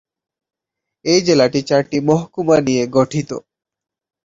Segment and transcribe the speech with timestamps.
[1.05, 3.29] এই জেলাটি চারটি মহকুমা নিয়ে গঠিত।